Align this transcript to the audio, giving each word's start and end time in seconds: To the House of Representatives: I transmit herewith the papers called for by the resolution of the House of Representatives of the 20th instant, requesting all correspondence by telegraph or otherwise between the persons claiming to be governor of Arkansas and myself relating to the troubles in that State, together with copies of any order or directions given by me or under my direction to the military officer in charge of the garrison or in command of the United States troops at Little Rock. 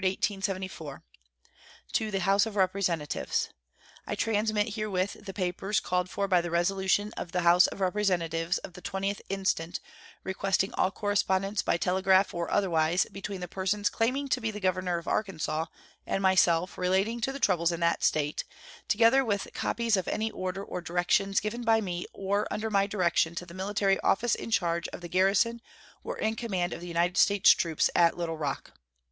To 0.01 0.99
the 2.09 2.19
House 2.21 2.47
of 2.47 2.55
Representatives: 2.55 3.49
I 4.07 4.15
transmit 4.15 4.69
herewith 4.73 5.23
the 5.23 5.31
papers 5.31 5.79
called 5.79 6.09
for 6.09 6.27
by 6.27 6.41
the 6.41 6.49
resolution 6.49 7.13
of 7.17 7.31
the 7.33 7.41
House 7.41 7.67
of 7.67 7.81
Representatives 7.81 8.57
of 8.57 8.73
the 8.73 8.81
20th 8.81 9.21
instant, 9.29 9.79
requesting 10.23 10.73
all 10.73 10.89
correspondence 10.89 11.61
by 11.61 11.77
telegraph 11.77 12.33
or 12.33 12.49
otherwise 12.49 13.05
between 13.11 13.41
the 13.41 13.47
persons 13.47 13.91
claiming 13.91 14.27
to 14.29 14.41
be 14.41 14.51
governor 14.59 14.97
of 14.97 15.07
Arkansas 15.07 15.65
and 16.07 16.23
myself 16.23 16.79
relating 16.79 17.21
to 17.21 17.31
the 17.31 17.39
troubles 17.39 17.71
in 17.71 17.79
that 17.81 18.03
State, 18.03 18.43
together 18.87 19.23
with 19.23 19.49
copies 19.53 19.95
of 19.95 20.07
any 20.07 20.31
order 20.31 20.63
or 20.63 20.81
directions 20.81 21.39
given 21.39 21.61
by 21.61 21.79
me 21.79 22.07
or 22.11 22.47
under 22.49 22.71
my 22.71 22.87
direction 22.87 23.35
to 23.35 23.45
the 23.45 23.53
military 23.53 23.99
officer 23.99 24.39
in 24.39 24.49
charge 24.49 24.87
of 24.87 25.01
the 25.01 25.07
garrison 25.07 25.61
or 26.03 26.17
in 26.17 26.35
command 26.35 26.73
of 26.73 26.81
the 26.81 26.87
United 26.87 27.17
States 27.17 27.51
troops 27.51 27.87
at 27.95 28.17
Little 28.17 28.37
Rock. 28.39 28.73